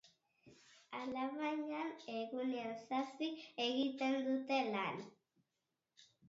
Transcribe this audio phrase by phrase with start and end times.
[0.99, 1.81] Alabaina,
[2.19, 4.99] egunean zazpik egiten dute lan.